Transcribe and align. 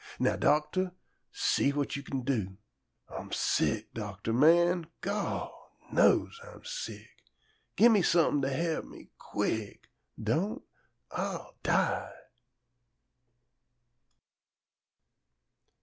Now, 0.17 0.35
doctor, 0.35 0.93
see 1.31 1.71
what 1.71 1.95
you 1.95 2.01
c'n 2.01 2.23
do. 2.23 2.57
Ah'm 3.07 3.31
sick, 3.31 3.93
doctor 3.93 4.33
man. 4.33 4.87
Gawd 5.01 5.51
knows 5.91 6.39
Ah'm 6.43 6.63
sick! 6.63 7.21
Gi' 7.77 7.87
me 7.87 8.01
some'n' 8.01 8.41
to 8.41 8.49
he'p 8.51 8.83
me 8.83 9.11
quick, 9.19 9.89
Don't, 10.19 10.63
Ah'll 11.11 11.55
die! 11.61 12.15